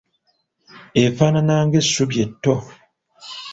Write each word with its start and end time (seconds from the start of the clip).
Efaanaana 1.03 1.55
ng’essubi 1.65 2.17
etto. 2.25 2.53